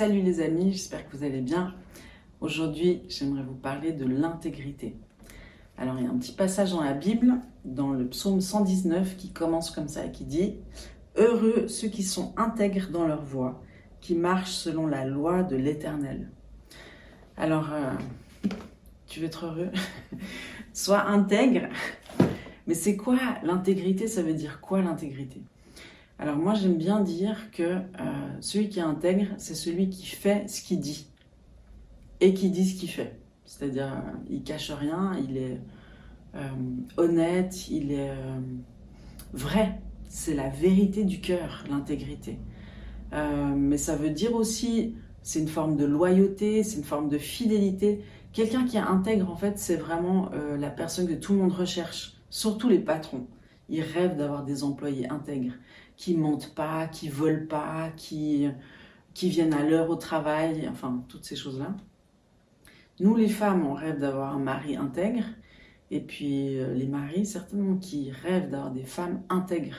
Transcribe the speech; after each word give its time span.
Salut 0.00 0.22
les 0.22 0.40
amis, 0.40 0.72
j'espère 0.72 1.06
que 1.06 1.14
vous 1.14 1.24
allez 1.24 1.42
bien. 1.42 1.74
Aujourd'hui, 2.40 3.02
j'aimerais 3.10 3.42
vous 3.42 3.54
parler 3.54 3.92
de 3.92 4.06
l'intégrité. 4.06 4.96
Alors, 5.76 5.96
il 5.98 6.04
y 6.04 6.06
a 6.06 6.10
un 6.10 6.16
petit 6.16 6.32
passage 6.32 6.70
dans 6.70 6.82
la 6.82 6.94
Bible, 6.94 7.34
dans 7.66 7.92
le 7.92 8.08
psaume 8.08 8.40
119, 8.40 9.18
qui 9.18 9.30
commence 9.30 9.70
comme 9.70 9.88
ça 9.88 10.06
et 10.06 10.10
qui 10.10 10.24
dit 10.24 10.54
Heureux 11.16 11.68
ceux 11.68 11.88
qui 11.88 12.02
sont 12.02 12.32
intègres 12.38 12.88
dans 12.88 13.06
leur 13.06 13.22
voie, 13.22 13.60
qui 14.00 14.14
marchent 14.14 14.54
selon 14.54 14.86
la 14.86 15.04
loi 15.04 15.42
de 15.42 15.56
l'Éternel. 15.56 16.30
Alors, 17.36 17.70
euh, 17.70 17.92
tu 19.06 19.20
veux 19.20 19.26
être 19.26 19.44
heureux? 19.44 19.70
Sois 20.72 21.02
intègre. 21.08 21.68
Mais 22.66 22.72
c'est 22.72 22.96
quoi 22.96 23.18
l'intégrité? 23.42 24.06
Ça 24.06 24.22
veut 24.22 24.32
dire 24.32 24.62
quoi 24.62 24.80
l'intégrité? 24.80 25.42
Alors 26.20 26.36
moi 26.36 26.52
j'aime 26.52 26.76
bien 26.76 27.00
dire 27.00 27.50
que 27.50 27.62
euh, 27.62 27.80
celui 28.42 28.68
qui 28.68 28.78
intègre, 28.82 29.28
c'est 29.38 29.54
celui 29.54 29.88
qui 29.88 30.04
fait 30.04 30.46
ce 30.50 30.60
qu'il 30.60 30.78
dit 30.78 31.06
et 32.20 32.34
qui 32.34 32.50
dit 32.50 32.68
ce 32.68 32.78
qu'il 32.78 32.90
fait. 32.90 33.18
C'est-à-dire 33.46 33.86
euh, 33.86 34.12
il 34.28 34.42
cache 34.42 34.70
rien, 34.70 35.12
il 35.26 35.38
est 35.38 35.58
euh, 36.34 36.48
honnête, 36.98 37.70
il 37.70 37.92
est 37.92 38.12
vrai. 39.32 39.80
C'est 40.10 40.34
la 40.34 40.50
vérité 40.50 41.04
du 41.04 41.22
cœur, 41.22 41.64
l'intégrité. 41.70 42.38
mais 43.56 43.78
ça 43.78 43.96
veut 43.96 44.10
dire 44.10 44.34
aussi, 44.34 44.96
c'est 45.22 45.38
une 45.38 45.48
forme 45.48 45.76
de 45.76 45.86
loyauté, 45.86 46.62
c'est 46.64 46.76
une 46.76 46.84
forme 46.84 47.08
de 47.08 47.16
fidélité. 47.16 48.02
Quelqu'un 48.34 48.66
qui 48.66 48.76
intègre, 48.76 49.30
en 49.30 49.36
fait, 49.36 49.58
c'est 49.58 49.76
vraiment 49.76 50.30
la 50.58 50.68
personne 50.68 51.06
que 51.06 51.14
tout 51.14 51.32
le 51.32 51.38
monde 51.38 51.52
recherche, 51.52 52.16
surtout 52.28 52.68
les 52.68 52.80
patrons. 52.80 53.26
Ils 53.70 53.82
rêvent 53.82 54.16
d'avoir 54.16 54.44
des 54.44 54.64
employés 54.64 55.08
intègres 55.08 55.54
qui 55.96 56.16
mentent 56.16 56.54
pas, 56.54 56.88
qui 56.88 57.08
volent 57.08 57.46
pas, 57.46 57.90
qui, 57.96 58.48
qui 59.14 59.30
viennent 59.30 59.54
à 59.54 59.64
l'heure 59.64 59.88
au 59.90 59.96
travail, 59.96 60.68
enfin 60.68 61.04
toutes 61.08 61.24
ces 61.24 61.36
choses-là. 61.36 61.74
Nous 62.98 63.14
les 63.16 63.28
femmes, 63.28 63.64
on 63.64 63.72
rêve 63.72 63.98
d'avoir 63.98 64.34
un 64.34 64.40
mari 64.40 64.76
intègre, 64.76 65.24
et 65.90 66.00
puis 66.00 66.58
euh, 66.58 66.74
les 66.74 66.86
maris 66.86 67.24
certainement 67.24 67.76
qui 67.76 68.10
rêvent 68.10 68.50
d'avoir 68.50 68.72
des 68.72 68.84
femmes 68.84 69.22
intègres. 69.28 69.78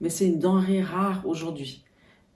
Mais 0.00 0.10
c'est 0.10 0.26
une 0.26 0.38
denrée 0.38 0.82
rare 0.82 1.26
aujourd'hui. 1.26 1.84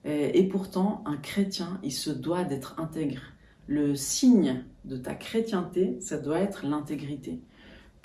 Et, 0.03 0.39
et 0.39 0.47
pourtant, 0.47 1.03
un 1.05 1.17
chrétien, 1.17 1.79
il 1.83 1.91
se 1.91 2.09
doit 2.09 2.43
d'être 2.43 2.79
intègre. 2.79 3.21
Le 3.67 3.95
signe 3.95 4.63
de 4.85 4.97
ta 4.97 5.15
chrétienté, 5.15 5.97
ça 5.99 6.17
doit 6.17 6.39
être 6.39 6.65
l'intégrité. 6.65 7.41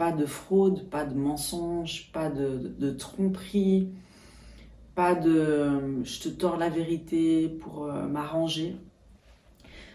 Pas 0.03 0.11
de 0.11 0.27
fraude, 0.27 0.91
pas 0.91 1.05
de 1.05 1.15
mensonge, 1.15 2.11
pas 2.13 2.29
de, 2.29 2.91
tromperie, 2.91 3.89
pas 4.97 5.15
de 5.15 5.31
euh, 5.31 6.03
je 6.03 6.23
te 6.23 6.29
tords 6.29 6.57
la 6.57 6.71
vérité 6.71 7.49
pour 7.49 7.85
euh, 7.85 8.09
m'arranger. 8.09 8.75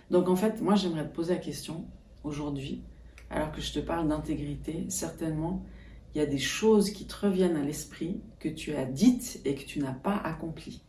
Donc 0.09 0.29
en 0.29 0.37
fait, 0.37 0.61
moi 0.61 0.75
j'aimerais 0.75 1.03
te 1.03 1.13
poser 1.13 1.33
la 1.33 1.41
question 1.41 1.83
aujourd'hui, 2.23 2.83
alors 3.29 3.51
que 3.51 3.59
je 3.59 3.73
te 3.73 3.79
parle 3.79 4.07
d'intégrité, 4.07 4.85
certainement, 4.87 5.65
il 6.15 6.19
y 6.19 6.21
a 6.21 6.25
des 6.25 6.37
choses 6.37 6.91
qui 6.91 7.05
te 7.05 7.25
reviennent 7.25 7.57
à 7.57 7.63
l'esprit 7.63 8.21
que 8.39 8.47
tu 8.47 8.75
as 8.75 8.85
dites 8.85 9.41
et 9.43 9.55
que 9.55 9.65
tu 9.65 9.79
n'as 9.79 9.91
pas 9.91 10.15
accomplies. 10.15 10.83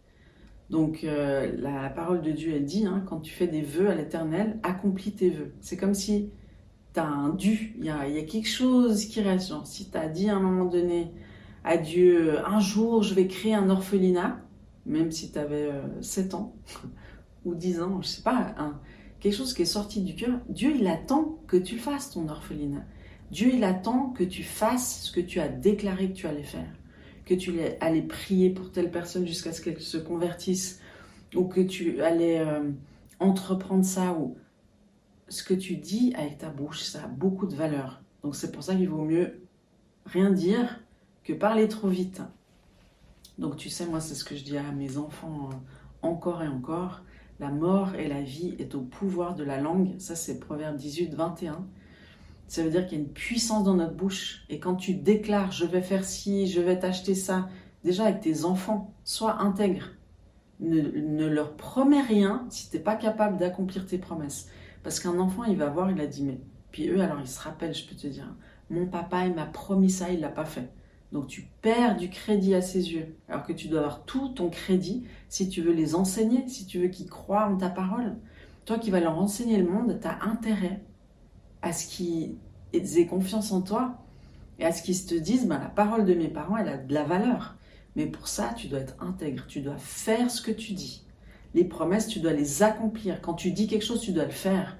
Donc 0.70 1.02
euh, 1.02 1.56
la 1.58 1.90
parole 1.90 2.22
de 2.22 2.30
Dieu, 2.30 2.52
elle 2.54 2.66
dit, 2.66 2.86
hein, 2.86 3.02
quand 3.08 3.18
tu 3.18 3.32
fais 3.32 3.48
des 3.48 3.62
vœux 3.62 3.90
à 3.90 3.96
l'éternel, 3.96 4.60
accomplis 4.62 5.10
tes 5.10 5.30
vœux. 5.30 5.52
C'est 5.60 5.76
comme 5.76 5.94
si 5.94 6.30
un 7.06 7.30
dû, 7.30 7.74
il 7.78 7.84
y 7.84 7.90
a, 7.90 8.08
y 8.08 8.18
a 8.18 8.22
quelque 8.22 8.48
chose 8.48 9.04
qui 9.06 9.20
reste. 9.20 9.48
Genre, 9.48 9.66
si 9.66 9.90
tu 9.90 9.96
as 9.96 10.08
dit 10.08 10.28
à 10.28 10.36
un 10.36 10.40
moment 10.40 10.66
donné, 10.66 11.12
à 11.64 11.76
Dieu, 11.76 12.38
un 12.46 12.60
jour 12.60 13.02
je 13.02 13.14
vais 13.14 13.26
créer 13.26 13.54
un 13.54 13.68
orphelinat, 13.70 14.40
même 14.86 15.10
si 15.10 15.30
tu 15.30 15.38
avais 15.38 15.70
7 16.00 16.34
ans 16.34 16.54
ou 17.44 17.54
10 17.54 17.82
ans, 17.82 18.00
je 18.00 18.08
sais 18.08 18.22
pas, 18.22 18.54
quelque 19.20 19.34
chose 19.34 19.52
qui 19.54 19.62
est 19.62 19.66
sorti 19.66 20.00
du 20.00 20.14
cœur, 20.14 20.38
Dieu 20.48 20.72
il 20.78 20.86
attend 20.86 21.38
que 21.46 21.56
tu 21.56 21.78
fasses 21.78 22.10
ton 22.10 22.28
orphelinat. 22.28 22.84
Dieu 23.30 23.50
il 23.52 23.64
attend 23.64 24.10
que 24.10 24.24
tu 24.24 24.42
fasses 24.42 25.02
ce 25.02 25.12
que 25.12 25.20
tu 25.20 25.40
as 25.40 25.48
déclaré 25.48 26.10
que 26.10 26.16
tu 26.16 26.26
allais 26.26 26.42
faire, 26.42 26.72
que 27.26 27.34
tu 27.34 27.54
allais 27.80 28.02
prier 28.02 28.50
pour 28.50 28.72
telle 28.72 28.90
personne 28.90 29.26
jusqu'à 29.26 29.52
ce 29.52 29.60
qu'elle 29.60 29.80
se 29.80 29.98
convertisse, 29.98 30.80
ou 31.34 31.44
que 31.44 31.60
tu 31.60 32.00
allais 32.00 32.40
euh, 32.40 32.70
entreprendre 33.20 33.84
ça, 33.84 34.12
ou 34.12 34.36
ce 35.28 35.42
que 35.42 35.54
tu 35.54 35.76
dis 35.76 36.12
avec 36.16 36.38
ta 36.38 36.48
bouche, 36.48 36.82
ça 36.82 37.04
a 37.04 37.06
beaucoup 37.06 37.46
de 37.46 37.54
valeur. 37.54 38.02
Donc 38.22 38.36
c'est 38.36 38.52
pour 38.52 38.62
ça 38.62 38.74
qu'il 38.74 38.88
vaut 38.88 39.04
mieux 39.04 39.42
rien 40.06 40.30
dire 40.30 40.80
que 41.24 41.32
parler 41.32 41.68
trop 41.68 41.88
vite. 41.88 42.22
Donc 43.38 43.56
tu 43.56 43.68
sais, 43.68 43.86
moi 43.86 44.00
c'est 44.00 44.14
ce 44.14 44.24
que 44.24 44.36
je 44.36 44.44
dis 44.44 44.58
à 44.58 44.72
mes 44.72 44.98
enfants 44.98 45.50
euh, 45.52 45.56
encore 46.02 46.42
et 46.42 46.48
encore. 46.48 47.02
La 47.40 47.50
mort 47.50 47.94
et 47.94 48.08
la 48.08 48.20
vie 48.20 48.56
est 48.58 48.74
au 48.74 48.80
pouvoir 48.80 49.36
de 49.36 49.44
la 49.44 49.60
langue. 49.60 49.94
Ça 49.98 50.16
c'est 50.16 50.40
Proverbe 50.40 50.76
18, 50.76 51.14
21. 51.14 51.66
Ça 52.48 52.64
veut 52.64 52.70
dire 52.70 52.86
qu'il 52.86 52.98
y 52.98 53.00
a 53.00 53.04
une 53.04 53.12
puissance 53.12 53.62
dans 53.64 53.74
notre 53.74 53.94
bouche. 53.94 54.44
Et 54.48 54.58
quand 54.58 54.74
tu 54.74 54.94
déclares 54.94 55.52
je 55.52 55.66
vais 55.66 55.82
faire 55.82 56.04
ci, 56.04 56.46
je 56.48 56.60
vais 56.60 56.78
t'acheter 56.78 57.14
ça, 57.14 57.48
déjà 57.84 58.06
avec 58.06 58.20
tes 58.20 58.44
enfants, 58.44 58.94
sois 59.04 59.40
intègre. 59.40 59.90
Ne, 60.60 61.28
leur 61.28 61.54
promets 61.54 62.02
rien 62.02 62.44
si 62.50 62.68
tu 62.68 62.76
n'es 62.76 62.82
pas 62.82 62.96
capable 62.96 63.36
d'accomplir 63.36 63.86
tes 63.86 63.98
promesses. 63.98 64.48
Parce 64.88 65.00
qu'un 65.00 65.18
enfant, 65.18 65.44
il 65.44 65.58
va 65.58 65.68
voir, 65.68 65.90
il 65.90 66.00
a 66.00 66.06
dit, 66.06 66.22
mais. 66.22 66.40
Puis 66.70 66.88
eux, 66.88 67.02
alors 67.02 67.20
ils 67.20 67.28
se 67.28 67.38
rappellent, 67.38 67.74
je 67.74 67.86
peux 67.86 67.94
te 67.94 68.06
dire, 68.06 68.34
mon 68.70 68.86
papa, 68.86 69.26
il 69.26 69.34
m'a 69.34 69.44
promis 69.44 69.90
ça, 69.90 70.10
il 70.10 70.20
l'a 70.20 70.30
pas 70.30 70.46
fait. 70.46 70.70
Donc 71.12 71.26
tu 71.26 71.46
perds 71.60 71.98
du 71.98 72.08
crédit 72.08 72.54
à 72.54 72.62
ses 72.62 72.94
yeux, 72.94 73.14
alors 73.28 73.44
que 73.44 73.52
tu 73.52 73.68
dois 73.68 73.80
avoir 73.80 74.04
tout 74.06 74.30
ton 74.30 74.48
crédit 74.48 75.06
si 75.28 75.50
tu 75.50 75.60
veux 75.60 75.74
les 75.74 75.94
enseigner, 75.94 76.48
si 76.48 76.64
tu 76.64 76.78
veux 76.78 76.88
qu'ils 76.88 77.10
croient 77.10 77.48
en 77.48 77.58
ta 77.58 77.68
parole. 77.68 78.16
Toi 78.64 78.78
qui 78.78 78.90
vas 78.90 79.00
leur 79.00 79.18
enseigner 79.18 79.58
le 79.58 79.70
monde, 79.70 79.98
tu 80.00 80.08
as 80.08 80.22
intérêt 80.22 80.82
à 81.60 81.74
ce 81.74 81.86
qu'ils 81.86 82.38
aient 82.72 83.06
confiance 83.06 83.52
en 83.52 83.60
toi 83.60 83.98
et 84.58 84.64
à 84.64 84.72
ce 84.72 84.82
qu'ils 84.82 85.04
te 85.04 85.14
disent, 85.14 85.46
ben, 85.46 85.58
la 85.58 85.68
parole 85.68 86.06
de 86.06 86.14
mes 86.14 86.28
parents, 86.28 86.56
elle 86.56 86.68
a 86.68 86.78
de 86.78 86.94
la 86.94 87.04
valeur. 87.04 87.58
Mais 87.94 88.06
pour 88.06 88.26
ça, 88.26 88.54
tu 88.56 88.68
dois 88.68 88.80
être 88.80 88.96
intègre, 89.00 89.44
tu 89.48 89.60
dois 89.60 89.76
faire 89.76 90.30
ce 90.30 90.40
que 90.40 90.50
tu 90.50 90.72
dis. 90.72 91.04
Les 91.54 91.64
promesses, 91.64 92.06
tu 92.08 92.20
dois 92.20 92.32
les 92.32 92.62
accomplir. 92.62 93.20
Quand 93.20 93.34
tu 93.34 93.50
dis 93.52 93.66
quelque 93.66 93.84
chose, 93.84 94.00
tu 94.00 94.12
dois 94.12 94.24
le 94.24 94.30
faire. 94.30 94.76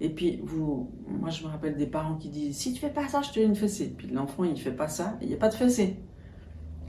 Et 0.00 0.08
puis, 0.08 0.40
vous, 0.42 0.90
moi, 1.06 1.30
je 1.30 1.44
me 1.44 1.48
rappelle 1.48 1.76
des 1.76 1.86
parents 1.86 2.16
qui 2.16 2.28
disent 2.28 2.56
Si 2.56 2.72
tu 2.72 2.80
fais 2.80 2.90
pas 2.90 3.08
ça, 3.08 3.22
je 3.22 3.30
te 3.30 3.40
donne 3.40 3.50
une 3.50 3.56
fessée. 3.56 3.94
Puis 3.96 4.08
l'enfant, 4.08 4.44
il 4.44 4.58
fait 4.58 4.72
pas 4.72 4.88
ça, 4.88 5.16
il 5.20 5.28
n'y 5.28 5.34
a 5.34 5.36
pas 5.36 5.48
de 5.48 5.54
fessée. 5.54 5.96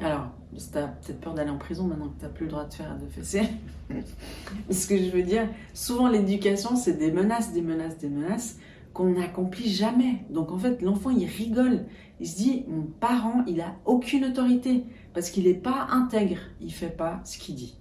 Alors, 0.02 0.32
tu 0.52 0.78
as 0.78 0.88
peut-être 0.88 1.20
peur 1.20 1.34
d'aller 1.34 1.50
en 1.50 1.58
prison 1.58 1.86
maintenant 1.86 2.10
que 2.10 2.20
tu 2.20 2.26
n'as 2.26 2.32
plus 2.32 2.46
le 2.46 2.52
droit 2.52 2.66
de 2.66 2.74
faire 2.74 2.98
de 2.98 3.08
fessée. 3.08 3.44
ce 4.70 4.88
que 4.88 4.98
je 4.98 5.10
veux 5.12 5.24
dire, 5.24 5.48
souvent 5.74 6.08
l'éducation, 6.08 6.76
c'est 6.76 6.94
des 6.94 7.12
menaces, 7.12 7.54
des 7.54 7.62
menaces, 7.62 7.98
des 7.98 8.10
menaces 8.10 8.58
qu'on 8.94 9.10
n'accomplit 9.10 9.70
jamais. 9.70 10.24
Donc 10.30 10.52
en 10.52 10.58
fait, 10.58 10.82
l'enfant, 10.82 11.10
il 11.10 11.26
rigole. 11.26 11.86
Il 12.20 12.28
se 12.28 12.38
dit 12.38 12.66
Mon 12.68 12.84
parent, 12.84 13.44
il 13.48 13.62
a 13.62 13.76
aucune 13.86 14.26
autorité 14.26 14.86
parce 15.14 15.30
qu'il 15.30 15.46
n'est 15.46 15.54
pas 15.54 15.88
intègre. 15.92 16.38
Il 16.62 16.74
fait 16.74 16.96
pas 16.96 17.22
ce 17.26 17.38
qu'il 17.38 17.56
dit. 17.56 17.78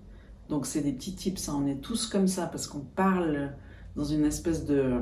Donc 0.52 0.66
c'est 0.66 0.82
des 0.82 0.92
petits 0.92 1.14
tips. 1.14 1.40
ça. 1.40 1.54
On 1.54 1.66
est 1.66 1.80
tous 1.80 2.06
comme 2.06 2.28
ça 2.28 2.46
parce 2.46 2.66
qu'on 2.66 2.80
parle 2.80 3.52
dans 3.96 4.04
une 4.04 4.26
espèce 4.26 4.66
de, 4.66 5.00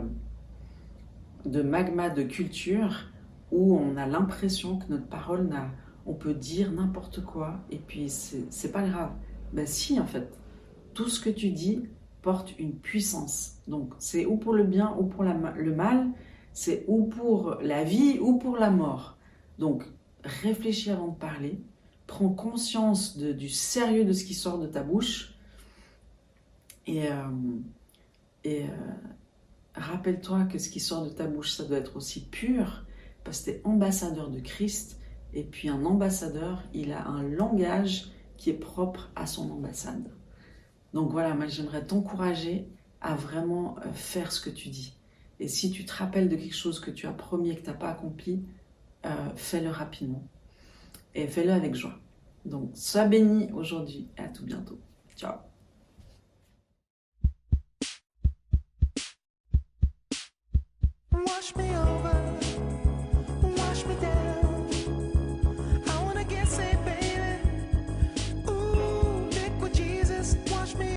de 1.45 1.61
magma 1.61 2.09
de 2.09 2.23
culture 2.23 3.07
où 3.51 3.77
on 3.77 3.97
a 3.97 4.07
l'impression 4.07 4.79
que 4.79 4.85
notre 4.89 5.09
parole 5.09 5.49
n'a, 5.49 5.69
on 6.07 6.15
peut 6.15 6.35
dire 6.35 6.71
n'importe 6.71 7.25
quoi 7.25 7.59
et 7.73 7.79
puis 7.79 8.09
c'est 8.09 8.71
pas 8.71 8.87
grave. 8.87 9.11
Ben 9.53 9.67
si 9.67 9.99
en 9.99 10.07
fait, 10.07 10.33
tout 10.95 11.09
ce 11.09 11.19
que 11.19 11.31
tu 11.31 11.51
dis 11.51 11.83
porte 12.23 12.57
une 12.61 12.75
puissance. 12.75 13.57
Donc 13.67 13.93
c'est 13.99 14.27
ou 14.27 14.37
pour 14.37 14.53
le 14.53 14.63
bien 14.63 14.95
ou 15.01 15.03
pour 15.03 15.25
le 15.25 15.75
mal, 15.75 16.07
c'est 16.53 16.85
ou 16.87 17.07
pour 17.07 17.57
la 17.61 17.83
vie 17.83 18.21
ou 18.21 18.39
pour 18.39 18.57
la 18.57 18.71
mort. 18.71 19.17
Donc 19.59 19.83
réfléchis 20.23 20.93
avant 20.93 21.09
de 21.09 21.19
parler, 21.19 21.59
prends 22.07 22.29
conscience 22.29 23.19
du 23.19 23.49
sérieux 23.49 24.05
de 24.05 24.13
ce 24.13 24.25
qui 24.25 24.35
sort 24.35 24.61
de 24.61 24.69
ta 24.69 24.85
bouche 24.85 25.35
et 26.91 27.07
euh, 27.07 27.15
euh, 28.47 28.67
rappelle-toi 29.77 30.45
que 30.47 30.59
ce 30.59 30.69
qui 30.69 30.81
sort 30.81 31.05
de 31.05 31.11
ta 31.11 31.27
bouche, 31.27 31.53
ça 31.53 31.63
doit 31.63 31.79
être 31.79 31.97
aussi 31.97 32.27
pur, 32.27 32.85
parce 33.23 33.43
que 33.43 33.53
tu 33.53 33.57
es 33.57 33.61
ambassadeur 33.63 34.29
de 34.29 34.41
Christ. 34.41 34.99
Et 35.33 35.45
puis 35.45 35.69
un 35.69 35.85
ambassadeur, 35.85 36.65
il 36.75 36.93
a 36.93 37.07
un 37.07 37.23
langage 37.23 38.11
qui 38.37 38.51
est 38.51 38.59
propre 38.59 39.13
à 39.15 39.27
son 39.27 39.49
ambassade. 39.53 40.11
Donc 40.93 41.13
voilà, 41.13 41.33
moi 41.35 41.47
j'aimerais 41.47 41.87
t'encourager 41.87 42.67
à 43.01 43.15
vraiment 43.15 43.77
euh, 43.79 43.93
faire 43.93 44.33
ce 44.33 44.41
que 44.41 44.51
tu 44.51 44.69
dis. 44.69 44.97
Et 45.39 45.47
si 45.47 45.71
tu 45.71 45.85
te 45.85 45.93
rappelles 45.93 46.29
de 46.29 46.35
quelque 46.35 46.57
chose 46.57 46.81
que 46.81 46.91
tu 46.91 47.07
as 47.07 47.13
promis 47.13 47.51
et 47.51 47.55
que 47.55 47.63
tu 47.63 47.71
n'as 47.71 47.77
pas 47.77 47.91
accompli, 47.91 48.43
fais-le 49.37 49.71
rapidement. 49.71 50.23
Et 51.15 51.27
fais-le 51.27 51.53
avec 51.53 51.75
joie. 51.75 51.99
Donc 52.45 52.73
sois 52.75 53.07
béni 53.07 53.51
aujourd'hui 53.53 54.09
et 54.19 54.21
à 54.21 54.29
tout 54.29 54.45
bientôt. 54.45 54.79
Ciao 55.17 55.50
wash 61.31 61.55
me 61.55 61.75
off. 61.77 61.90